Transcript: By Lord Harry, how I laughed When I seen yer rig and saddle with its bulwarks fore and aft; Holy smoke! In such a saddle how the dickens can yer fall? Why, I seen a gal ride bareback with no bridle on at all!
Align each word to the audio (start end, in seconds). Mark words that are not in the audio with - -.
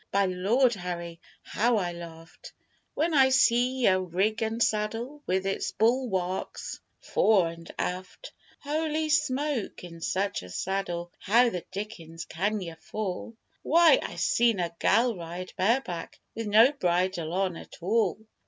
By 0.11 0.25
Lord 0.25 0.73
Harry, 0.73 1.21
how 1.43 1.77
I 1.77 1.91
laughed 1.93 2.53
When 2.95 3.13
I 3.13 3.29
seen 3.29 3.81
yer 3.81 3.99
rig 3.99 4.41
and 4.41 4.59
saddle 4.63 5.21
with 5.27 5.45
its 5.45 5.73
bulwarks 5.73 6.79
fore 7.01 7.49
and 7.49 7.71
aft; 7.77 8.33
Holy 8.63 9.09
smoke! 9.09 9.83
In 9.83 10.01
such 10.01 10.41
a 10.41 10.49
saddle 10.49 11.11
how 11.19 11.49
the 11.51 11.63
dickens 11.71 12.25
can 12.25 12.59
yer 12.61 12.77
fall? 12.77 13.35
Why, 13.61 13.99
I 14.01 14.15
seen 14.15 14.59
a 14.59 14.75
gal 14.79 15.15
ride 15.15 15.53
bareback 15.55 16.19
with 16.33 16.47
no 16.47 16.71
bridle 16.71 17.31
on 17.33 17.55
at 17.55 17.75
all! 17.79 18.17